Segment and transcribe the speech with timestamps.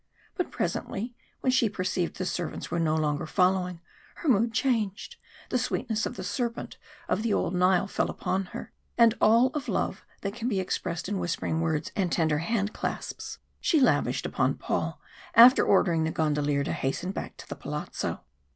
[0.33, 3.81] But presently, when she perceived the servants were no longer following,
[4.15, 5.17] her mood changed,
[5.49, 6.77] the sweetness of the serpent
[7.07, 11.19] of old Nile fell upon her, and all of love that can be expressed in
[11.19, 14.99] whispered words and tender hand clasps, she lavished upon Paul,
[15.35, 18.21] after ordering the gondolier to hasten back to the palazzo.